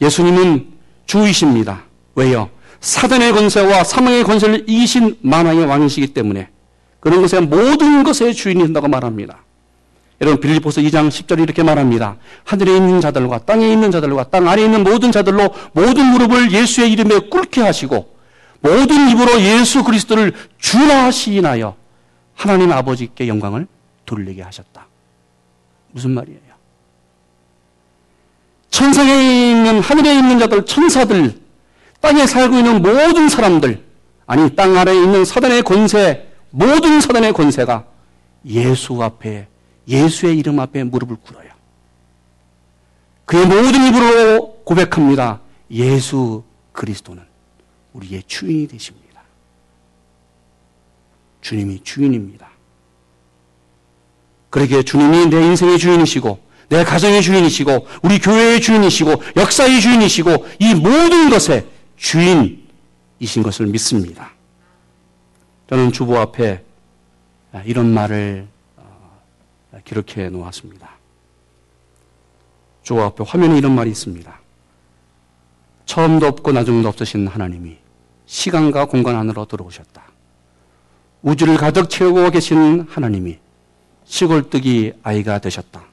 예수님은 0.01 0.73
주이십니다. 1.05 1.83
왜요? 2.15 2.49
사단의 2.79 3.33
권세와 3.33 3.83
사망의 3.83 4.23
권세를 4.23 4.63
이기신 4.69 5.19
만왕의 5.21 5.65
왕이시기 5.65 6.13
때문에 6.13 6.49
그런 7.01 7.25
것의 7.25 7.45
모든 7.45 8.03
것의 8.03 8.33
주인이 8.33 8.61
된다고 8.63 8.87
말합니다. 8.87 9.43
여러분 10.21 10.39
빌립보서 10.39 10.81
2장 10.81 11.09
10절에 11.09 11.43
이렇게 11.43 11.63
말합니다. 11.63 12.17
하늘에 12.45 12.75
있는 12.75 13.01
자들과 13.01 13.39
땅에 13.39 13.69
있는 13.69 13.91
자들과 13.91 14.25
땅 14.25 14.47
아래에 14.47 14.65
있는 14.65 14.83
모든 14.83 15.11
자들로 15.11 15.53
모든 15.73 16.05
무릎을 16.07 16.51
예수의 16.51 16.91
이름에 16.91 17.19
꿇게 17.29 17.61
하시고 17.61 18.15
모든 18.61 19.09
입으로 19.09 19.41
예수 19.41 19.83
그리스도를 19.83 20.33
주라 20.57 21.11
시인하여 21.11 21.75
하나님 22.33 22.71
아버지께 22.71 23.27
영광을 23.27 23.67
돌리게 24.05 24.41
하셨다. 24.41 24.87
무슨 25.91 26.11
말이에요? 26.11 26.39
천상에 28.69 29.51
있는 29.51 29.79
하늘에 29.79 30.15
있는 30.15 30.37
자들 30.39 30.65
천사들 30.65 31.39
땅에 32.01 32.27
살고 32.27 32.57
있는 32.57 32.81
모든 32.81 33.29
사람들, 33.29 33.83
아니, 34.27 34.55
땅 34.55 34.77
아래에 34.77 34.93
있는 34.93 35.25
사단의 35.25 35.63
권세, 35.63 36.27
모든 36.51 37.01
사단의 37.01 37.33
권세가 37.33 37.85
예수 38.45 39.01
앞에, 39.01 39.47
예수의 39.87 40.37
이름 40.37 40.59
앞에 40.59 40.83
무릎을 40.83 41.17
꿇어요. 41.17 41.49
그의 43.25 43.45
모든 43.45 43.87
입으로 43.87 44.61
고백합니다. 44.63 45.41
예수 45.71 46.43
그리스도는 46.71 47.23
우리의 47.93 48.23
주인이 48.27 48.67
되십니다. 48.67 49.21
주님이 51.41 51.81
주인입니다. 51.83 52.49
그러기에 54.49 54.83
주님이 54.83 55.27
내 55.27 55.45
인생의 55.45 55.77
주인이시고, 55.77 56.39
내 56.69 56.83
가정의 56.83 57.21
주인이시고, 57.21 57.87
우리 58.03 58.19
교회의 58.19 58.61
주인이시고, 58.61 59.21
역사의 59.35 59.81
주인이시고, 59.81 60.45
이 60.59 60.73
모든 60.73 61.29
것에 61.29 61.67
주인이신 61.97 63.43
것을 63.43 63.67
믿습니다. 63.67 64.31
저는 65.69 65.91
주보 65.91 66.17
앞에 66.17 66.63
이런 67.65 67.93
말을 67.93 68.47
어, 68.47 68.54
기록해 69.83 70.29
놓았습니다. 70.29 70.89
주보 72.83 73.01
앞에 73.01 73.23
화면에 73.25 73.57
이런 73.57 73.73
말이 73.75 73.89
있습니다. 73.89 74.39
처음도 75.85 76.27
없고 76.27 76.51
나중도 76.51 76.87
없으신 76.89 77.27
하나님이 77.27 77.77
시간과 78.25 78.85
공간 78.85 79.15
안으로 79.15 79.45
들어오셨다. 79.45 80.03
우주를 81.21 81.57
가득 81.57 81.89
채우고 81.89 82.29
계신 82.31 82.85
하나님이 82.89 83.39
시골뜨기 84.05 84.93
아이가 85.03 85.39
되셨다. 85.39 85.83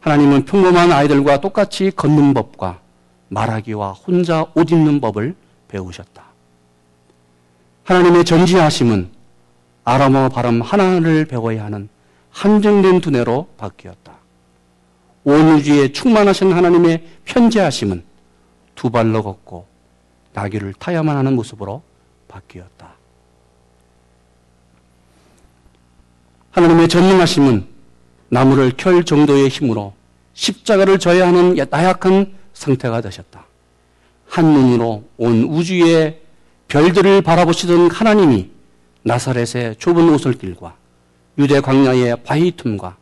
하나님은 0.00 0.44
평범한 0.44 0.92
아이들과 0.92 1.40
똑같이 1.40 1.90
걷는 1.90 2.32
법과 2.32 2.80
말하기와 3.28 3.92
혼자 3.92 4.46
옷 4.54 4.70
입는 4.70 5.00
법을 5.00 5.34
배우셨다. 5.68 6.24
하나님의 7.84 8.24
전지하심은 8.24 9.10
아람어 9.84 10.28
발음 10.30 10.62
하나를 10.62 11.26
배워야 11.26 11.64
하는 11.64 11.88
한정된 12.36 13.00
두뇌로 13.00 13.48
바뀌었다. 13.56 14.12
온 15.24 15.54
우주에 15.54 15.90
충만하신 15.92 16.52
하나님의 16.52 17.02
편지하심은 17.24 18.04
두 18.74 18.90
발로 18.90 19.22
걷고 19.22 19.66
나귀를 20.34 20.74
타야만 20.78 21.16
하는 21.16 21.34
모습으로 21.34 21.82
바뀌었다. 22.28 22.92
하나님의 26.50 26.88
전능하심은 26.88 27.66
나무를 28.28 28.72
켤 28.76 29.02
정도의 29.02 29.48
힘으로 29.48 29.94
십자가를 30.34 30.98
져야 30.98 31.28
하는 31.28 31.56
나약한 31.70 32.34
상태가 32.52 33.00
되셨다. 33.00 33.46
한 34.28 34.44
눈으로 34.44 35.04
온 35.16 35.42
우주의 35.44 36.20
별들을 36.68 37.22
바라보시던 37.22 37.90
하나님이 37.90 38.50
나사렛의 39.04 39.76
좁은 39.78 40.10
오솔길과 40.10 40.85
유대 41.38 41.60
광야의 41.60 42.22
바위 42.24 42.56
틈과 42.56 42.96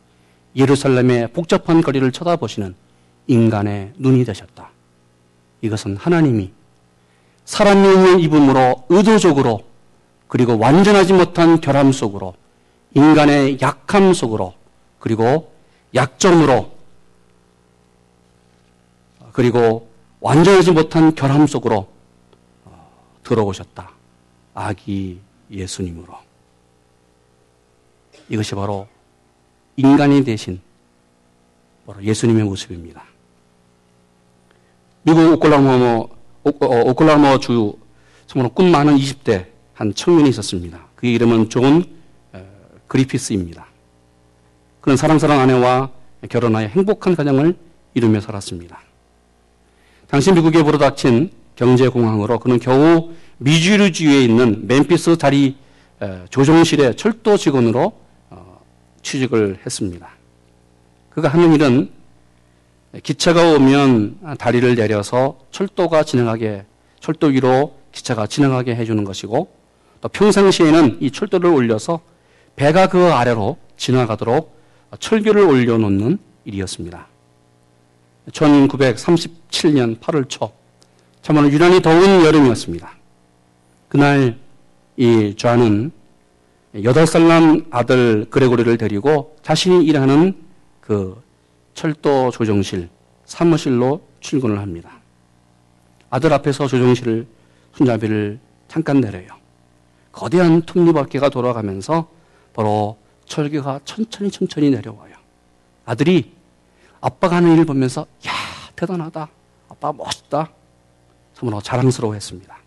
예루살렘의 0.55 1.31
복잡한 1.33 1.81
거리를 1.81 2.11
쳐다보시는 2.11 2.75
인간의 3.27 3.93
눈이 3.97 4.25
되셨다. 4.25 4.71
이것은 5.61 5.97
하나님이 5.97 6.51
사람 7.45 7.85
영을 7.85 8.19
입음으로 8.19 8.85
의도적으로 8.89 9.63
그리고 10.27 10.57
완전하지 10.57 11.13
못한 11.13 11.61
결함 11.61 11.91
속으로 11.91 12.35
인간의 12.93 13.59
약함 13.61 14.13
속으로 14.13 14.53
그리고 14.99 15.53
약점으로 15.93 16.75
그리고 19.31 19.89
완전하지 20.21 20.71
못한 20.71 21.13
결함 21.13 21.45
속으로 21.45 21.87
어, 22.63 22.91
들어오셨다. 23.23 23.91
아기 24.53 25.19
예수님으로. 25.51 26.24
이것이 28.29 28.55
바로 28.55 28.87
인간이 29.77 30.23
되신 30.23 30.59
바로 31.85 32.03
예수님의 32.03 32.43
모습입니다. 32.43 33.03
미국 35.03 35.33
오클라호마, 35.33 35.95
어, 35.95 36.09
오클라호마 36.43 37.37
주 37.39 37.73
정말 38.25 38.51
꿈 38.53 38.71
많은 38.71 38.97
20대 38.97 39.45
한 39.73 39.93
청년이 39.93 40.29
있었습니다. 40.29 40.79
그의 40.95 41.13
이름은 41.13 41.49
존 41.49 41.83
그리피스입니다. 42.87 43.67
그는 44.81 44.97
사랑스런 44.97 45.39
아내와 45.39 45.89
결혼하여 46.29 46.67
행복한 46.67 47.15
가정을 47.15 47.55
이루며 47.93 48.21
살았습니다. 48.21 48.79
당시 50.07 50.31
미국에 50.31 50.63
불어닥친 50.63 51.31
경제공황으로 51.55 52.39
그는 52.39 52.59
겨우 52.59 53.11
미주리주에 53.37 54.23
있는 54.23 54.67
멤피스 54.67 55.17
다리 55.17 55.57
조종실의 56.29 56.95
철도 56.95 57.37
직원으로 57.37 57.81
어, 57.85 58.04
취직을 59.05 59.59
했습니다. 59.65 60.09
그가 61.11 61.29
하는 61.29 61.53
일은 61.53 61.91
기차가 63.03 63.53
오면 63.53 64.37
다리를 64.37 64.75
내려서 64.75 65.37
철도가 65.51 66.03
진행하게 66.03 66.65
철도 66.99 67.27
위로 67.27 67.77
기차가 67.91 68.25
진행하게 68.25 68.75
해주는 68.75 69.01
것이고 69.03 69.49
또 70.01 70.09
평상시에는 70.09 70.97
이 71.01 71.11
철도를 71.11 71.49
올려서 71.49 72.01
배가 72.55 72.87
그 72.87 73.13
아래로 73.13 73.57
지나가도록 73.77 74.57
철교를 74.99 75.43
올려놓는 75.43 76.17
일이었습니다. 76.45 77.07
1937년 78.31 79.99
8월 79.99 80.27
초, 80.27 80.51
참으로 81.21 81.51
유난히 81.51 81.81
더운 81.81 82.25
여름이었습니다. 82.25 82.91
그날 83.87 84.37
이 84.97 85.35
좌는 85.37 85.91
8살 86.75 87.27
난 87.27 87.65
아들 87.71 88.25
그레고리를 88.29 88.77
데리고 88.77 89.37
자신이 89.41 89.85
일하는 89.85 90.35
그 90.81 91.21
철도 91.73 92.31
조정실 92.31 92.89
사무실로 93.23 94.01
출근을 94.19 94.59
합니다. 94.59 94.91
아들 96.09 96.33
앞에서 96.33 96.67
조정실을 96.67 97.27
손잡이를 97.73 98.39
잠깐 98.67 98.99
내려요. 98.99 99.27
거대한 100.11 100.61
톱니바퀴가 100.63 101.29
돌아가면서 101.29 102.09
바로 102.53 102.97
철기가 103.25 103.79
천천히 103.85 104.29
천천히 104.29 104.69
내려와요. 104.69 105.15
아들이 105.85 106.33
아빠가 106.99 107.37
하는 107.37 107.53
일을 107.53 107.65
보면서 107.65 108.01
야 108.27 108.31
대단하다. 108.75 109.29
아빠 109.69 109.93
멋있다. 109.93 110.49
참으로 111.35 111.61
자랑스러워했습니다. 111.61 112.57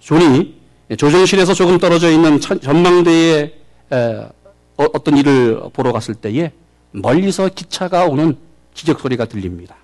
존이 0.00 0.61
조정실에서 0.96 1.54
조금 1.54 1.78
떨어져 1.78 2.10
있는 2.10 2.40
전망대에 2.40 3.54
어, 3.90 4.30
어떤 4.76 5.16
일을 5.16 5.60
보러 5.72 5.92
갔을 5.92 6.14
때에 6.14 6.52
멀리서 6.90 7.48
기차가 7.48 8.06
오는 8.06 8.36
기적 8.74 9.00
소리가 9.00 9.26
들립니다. 9.26 9.76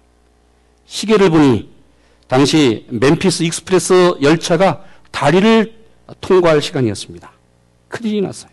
시계를 0.86 1.30
보니 1.30 1.70
당시 2.26 2.86
멤피스 2.90 3.42
익스프레스 3.42 4.18
열차가 4.22 4.84
다리를 5.10 5.74
통과할 6.20 6.60
시간이었습니다. 6.62 7.30
큰일이 7.88 8.20
났어요. 8.20 8.50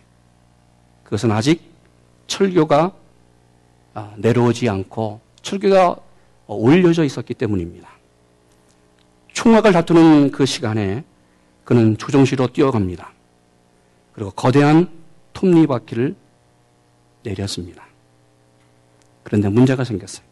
그것은 1.04 1.32
아직 1.32 1.62
철교가 2.28 2.92
아, 3.94 4.14
내려오지 4.18 4.68
않고 4.68 5.22
철교가 5.42 5.98
올려져 6.48 7.04
있었기 7.04 7.34
때문입니다. 7.34 7.90
총악을 9.34 9.72
다투는 9.74 10.32
그 10.32 10.46
시간에 10.46 11.04
그는 11.66 11.98
조종실로 11.98 12.48
뛰어갑니다. 12.48 13.12
그리고 14.14 14.32
거대한 14.32 14.90
톱니바퀴를 15.34 16.16
내렸습니다. 17.24 17.84
그런데 19.24 19.50
문제가 19.50 19.84
생겼어요. 19.84 20.24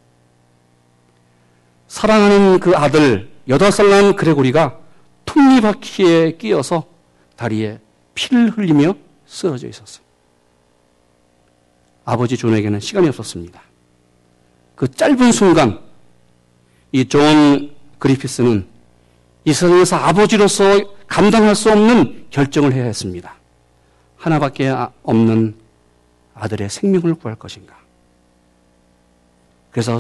사랑하는 1.88 2.60
그 2.60 2.76
아들, 2.78 3.30
여덟 3.50 3.72
살 3.72 3.90
난 3.90 4.16
그레고리가 4.16 4.80
톱니바퀴에 5.26 6.38
끼어서 6.38 6.86
다리에 7.36 7.80
피를 8.16 8.50
흘리며 8.52 8.94
쓰러져 9.26 9.68
있었어요. 9.68 10.04
아버지 12.06 12.38
존에게는 12.38 12.80
시간이 12.80 13.08
없었습니다. 13.10 13.62
그 14.76 14.90
짧은 14.90 15.32
순간 15.32 15.80
이 16.92 17.06
존 17.06 17.74
그리피스는 18.00 18.68
이 19.46 19.54
세상에서 19.54 19.96
아버지로서 19.98 20.64
감당할 21.08 21.56
수 21.56 21.72
없는 21.72 22.28
결정을 22.30 22.74
해야 22.74 22.84
했습니다. 22.86 23.36
하나밖에 24.18 24.74
없는 25.04 25.56
아들의 26.34 26.70
생명을 26.70 27.16
구할 27.16 27.36
것인가. 27.38 27.76
그래서 29.72 30.00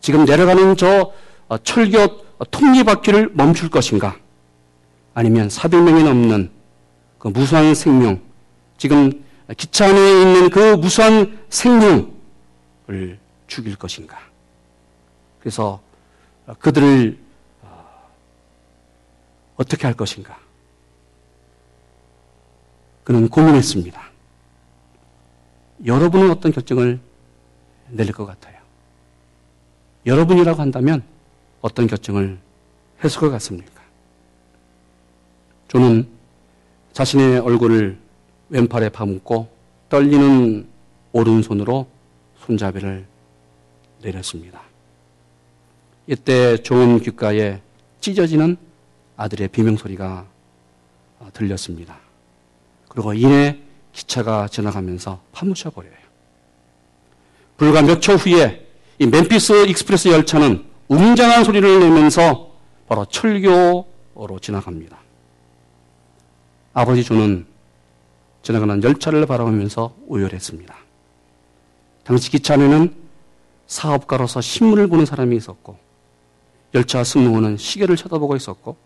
지금 0.00 0.24
내려가는 0.24 0.76
저 0.76 1.12
철교 1.64 2.24
톱니바퀴를 2.50 3.30
멈출 3.34 3.70
것인가. 3.70 4.16
아니면 5.14 5.48
400명이 5.48 6.04
넘는 6.04 6.50
그 7.18 7.28
무수한 7.28 7.74
생명, 7.74 8.20
지금 8.76 9.24
기차 9.56 9.86
안에 9.88 10.22
있는 10.22 10.50
그 10.50 10.76
무수한 10.76 11.38
생명을 11.48 13.18
죽일 13.46 13.76
것인가. 13.76 14.18
그래서 15.40 15.80
그들을 16.58 17.18
어, 17.18 17.25
어떻게 19.56 19.86
할 19.86 19.94
것인가. 19.94 20.38
그는 23.04 23.28
고민했습니다. 23.28 24.02
여러분은 25.84 26.30
어떤 26.30 26.52
결정을 26.52 26.98
내릴 27.90 28.12
것 28.12 28.26
같아요? 28.26 28.56
여러분이라고 30.06 30.60
한다면 30.60 31.02
어떤 31.60 31.86
결정을 31.86 32.38
했을 33.02 33.20
것 33.20 33.30
같습니까? 33.30 33.82
저는 35.68 36.08
자신의 36.92 37.40
얼굴을 37.40 37.98
왼팔에 38.48 38.88
파묻고 38.88 39.48
떨리는 39.88 40.66
오른손으로 41.12 41.86
손잡이를 42.38 43.06
내렸습니다. 44.02 44.62
이때 46.06 46.56
좋은 46.62 47.00
귓가에 47.00 47.60
찢어지는 48.00 48.56
아들의 49.16 49.48
비명소리가 49.48 50.26
들렸습니다. 51.32 51.98
그리고 52.88 53.12
이내 53.14 53.58
기차가 53.92 54.48
지나가면서 54.48 55.20
파묻혀 55.32 55.70
버려요. 55.70 55.94
불과 57.56 57.82
몇 57.82 58.00
초 58.00 58.12
후에 58.14 58.66
이 58.98 59.06
멤피스 59.06 59.66
익스프레스 59.66 60.08
열차는 60.08 60.64
웅장한 60.88 61.44
소리를 61.44 61.80
내면서 61.80 62.52
바로 62.86 63.04
철교로 63.06 64.38
지나갑니다. 64.40 64.98
아버지 66.74 67.02
존은 67.02 67.46
지나가는 68.42 68.82
열차를 68.82 69.26
바라보면서 69.26 69.94
오열했습니다. 70.06 70.74
당시 72.04 72.30
기차 72.30 72.54
안에는 72.54 72.94
사업가로서 73.66 74.40
신문을 74.40 74.86
보는 74.86 75.06
사람이 75.06 75.34
있었고 75.36 75.76
열차 76.74 77.02
승무원은 77.02 77.56
시계를 77.56 77.96
쳐다보고 77.96 78.36
있었고 78.36 78.76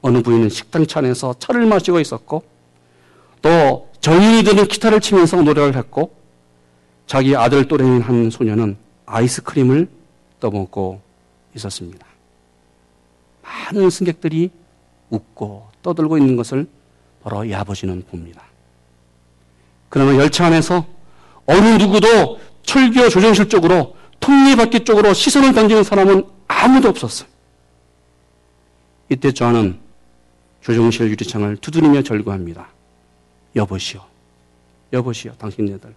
어느 0.00 0.22
부인은 0.22 0.48
식당차 0.48 1.00
안에서 1.00 1.34
차를 1.38 1.66
마시고 1.66 2.00
있었고 2.00 2.42
또 3.42 3.88
정인이들은 4.00 4.68
기타를 4.68 5.00
치면서 5.00 5.42
노래를 5.42 5.76
했고 5.76 6.14
자기 7.06 7.34
아들 7.34 7.66
또래인 7.66 8.02
한 8.02 8.30
소녀는 8.30 8.76
아이스크림을 9.06 9.88
떠먹고 10.40 11.00
있었습니다. 11.56 12.06
많은 13.42 13.90
승객들이 13.90 14.50
웃고 15.10 15.68
떠들고 15.82 16.18
있는 16.18 16.36
것을 16.36 16.66
바로 17.22 17.44
이 17.44 17.54
아버지는 17.54 18.04
봅니다. 18.10 18.42
그러나 19.88 20.16
열차 20.16 20.46
안에서 20.46 20.86
어느 21.46 21.66
누구도 21.82 22.38
철교 22.62 23.08
조정실 23.08 23.48
쪽으로 23.48 23.96
톱니바퀴 24.20 24.84
쪽으로 24.84 25.14
시선을 25.14 25.54
던지는 25.54 25.82
사람은 25.82 26.26
아무도 26.46 26.88
없었어요. 26.88 27.28
이때 29.08 29.32
저는 29.32 29.78
조정실 30.68 31.08
유리창을 31.08 31.56
두드리며 31.56 32.02
절구합니다. 32.02 32.68
여보시오. 33.56 34.02
여보시오. 34.92 35.32
당신네들. 35.38 35.94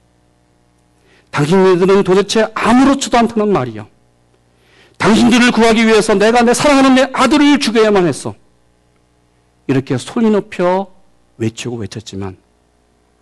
당신네들은 1.30 2.04
도대체 2.06 2.48
아무렇지도 2.54 3.18
않다는 3.18 3.52
말이요. 3.52 3.86
당신들을 4.98 5.52
구하기 5.52 5.86
위해서 5.86 6.14
내가 6.14 6.44
내 6.44 6.54
사랑하는 6.54 6.96
내 6.96 7.10
아들을 7.12 7.60
죽여야만 7.60 8.08
했어. 8.08 8.34
이렇게 9.68 9.98
소리 9.98 10.30
높여 10.30 10.90
외치고 11.38 11.76
외쳤지만 11.76 12.38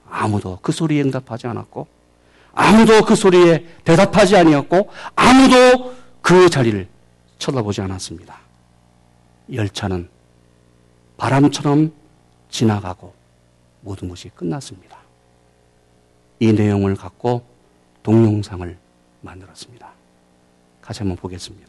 아무도 0.07 0.59
그 0.61 0.71
소리에 0.71 1.01
응답하지 1.01 1.47
않았고 1.47 1.87
아무도 2.53 3.03
그 3.05 3.15
소리에 3.15 3.65
대답하지 3.83 4.35
아니었고 4.35 4.89
아무도 5.15 5.95
그 6.21 6.47
자리를 6.47 6.87
쳐다보지 7.39 7.81
않았습니다. 7.81 8.37
열차는 9.51 10.18
바람처럼 11.19 11.91
지나가고 12.49 13.13
모든 13.81 14.07
것이 14.07 14.29
끝났습니다. 14.29 14.97
이 16.39 16.53
내용을 16.53 16.95
갖고 16.95 17.43
동영상을 18.01 18.77
만들었습니다. 19.21 19.91
같이 20.81 20.99
한번 20.99 21.17
보겠습니다. 21.17 21.68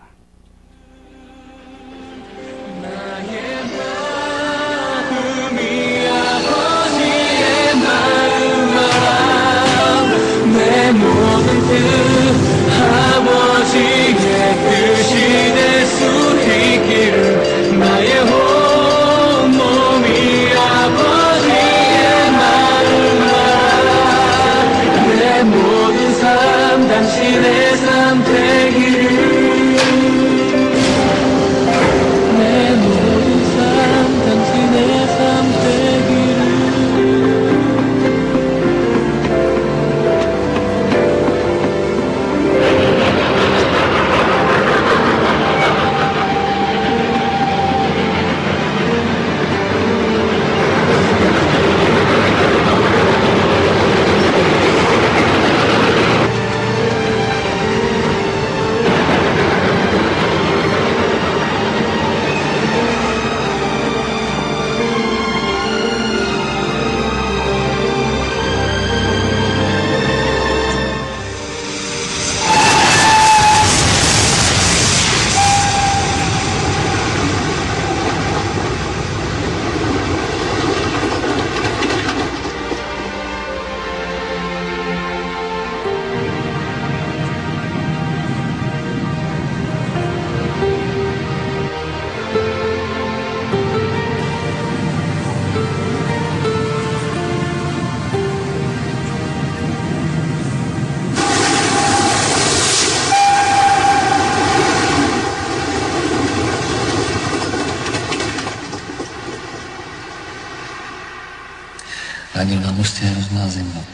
prostě 113.00 113.06
hrozná 113.06 113.48
zima. 113.48 113.84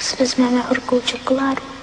Svezme 0.00 0.50
na 0.50 0.62
horkou 0.62 1.00
čokoládu. 1.00 1.77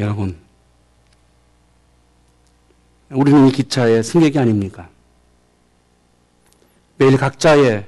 여러분, 0.00 0.36
우리는 3.10 3.46
이 3.46 3.52
기차의 3.52 4.02
승객이 4.02 4.38
아닙니까? 4.38 4.88
매일 6.96 7.16
각자의 7.16 7.86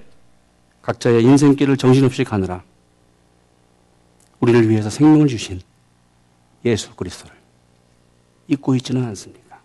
각자의 0.82 1.24
인생길을 1.24 1.76
정신없이 1.76 2.22
가느라 2.22 2.62
우리를 4.38 4.68
위해서 4.68 4.88
생명을 4.88 5.26
주신 5.26 5.60
예수 6.64 6.94
그리스도를 6.94 7.34
잊고 8.46 8.76
있지는 8.76 9.04
않습니까? 9.06 9.60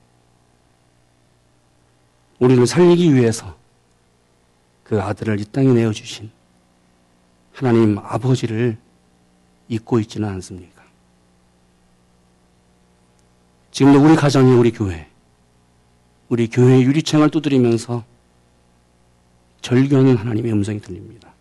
우리를 2.39 2.65
살리기 2.65 3.13
위해서 3.13 3.56
그 4.84 4.99
아들을 4.99 5.39
이 5.39 5.45
땅에 5.45 5.67
내어 5.67 5.91
주신 5.91 6.32
하나님 7.54 7.99
아버지를 7.99 8.77
잊고 9.69 9.99
있지는 9.99 10.27
않습니까? 10.30 10.81
지금도 13.72 14.04
우리 14.04 14.16
가정이 14.16 14.54
우리 14.54 14.72
교회, 14.72 15.10
우리 16.30 16.50
교회의 16.50 16.84
유리창을 16.84 17.30
두드리면서 17.30 18.04
절규하는 19.62 20.18
하나님의 20.18 20.52
음성이 20.52 20.80
들립니다. 20.80 21.34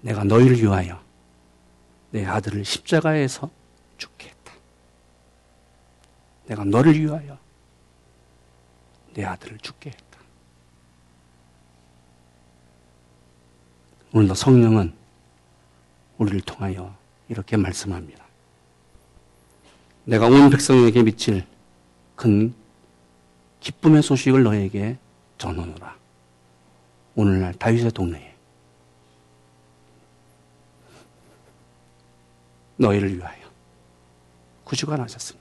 내가 0.00 0.24
너희를 0.24 0.60
위하여 0.60 1.02
내 2.10 2.24
아들을 2.24 2.64
십자가에서 2.64 3.50
죽게 3.98 4.28
했다. 4.28 4.52
내가 6.46 6.64
너를 6.64 6.98
위하여 6.98 7.38
내 9.14 9.24
아들을 9.24 9.58
죽게 9.58 9.90
했다. 9.90 10.18
오늘도 14.12 14.34
성령은 14.34 14.94
우리를 16.18 16.40
통하여 16.42 16.94
이렇게 17.28 17.56
말씀합니다. 17.56 18.23
내가 20.04 20.26
온 20.26 20.50
백성에게 20.50 21.02
미칠 21.02 21.46
큰 22.14 22.54
기쁨의 23.60 24.02
소식을 24.02 24.42
너에게 24.42 24.98
전하노라. 25.38 25.96
오늘날 27.14 27.54
다윗의 27.54 27.92
동네에 27.92 28.34
너희를 32.76 33.16
위하여 33.16 33.48
구주가 34.64 34.96
나셨으니 34.96 35.38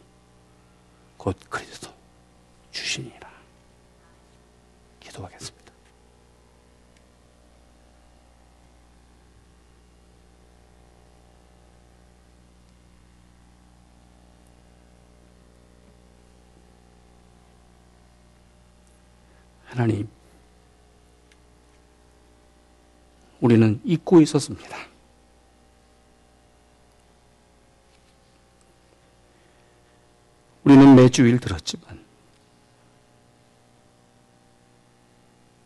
곧 1.17 1.37
그리스도 1.49 1.91
주시니라. 2.71 3.29
기도하겠습니다. 4.99 5.62
하나님, 19.73 20.07
우리는 23.41 23.81
잊고 23.83 24.21
있었습니다. 24.21 24.77
우리는 30.63 30.95
매주일 30.95 31.39
들었지만 31.39 32.05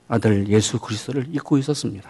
아들 0.07 0.47
예수 0.47 0.79
그리스도를 0.79 1.27
잊고 1.35 1.57
있었습니다. 1.57 2.09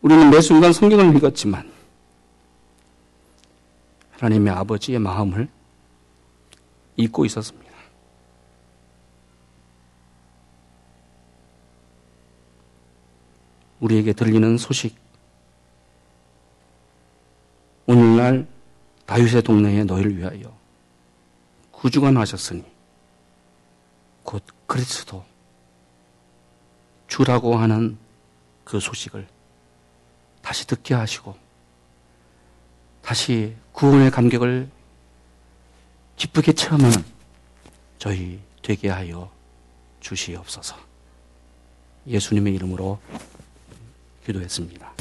우리는 0.00 0.28
매 0.28 0.40
순간 0.40 0.72
성경을 0.72 1.16
읽었지만 1.16 1.72
하나님의 4.10 4.52
아버지의 4.52 4.98
마음을 4.98 5.48
잊고 6.96 7.24
있었습니다. 7.24 7.71
우리에게 13.82 14.12
들리는 14.12 14.58
소식, 14.58 14.96
오늘날 17.86 18.46
다윗의 19.06 19.42
동네에 19.42 19.82
너희를 19.82 20.16
위하여 20.16 20.56
구주가 21.72 22.12
나셨으니 22.12 22.64
곧 24.22 24.44
그리스도 24.68 25.24
주라고 27.08 27.56
하는 27.56 27.98
그 28.62 28.78
소식을 28.78 29.26
다시 30.42 30.64
듣게 30.68 30.94
하시고 30.94 31.36
다시 33.02 33.56
구원의 33.72 34.12
감격을 34.12 34.70
기쁘게 36.14 36.52
체험하는 36.52 37.04
저희 37.98 38.38
되게 38.62 38.88
하여 38.88 39.28
주시옵소서. 39.98 40.76
예수님의 42.06 42.54
이름으로 42.54 43.00
기도했습니다. 44.24 44.92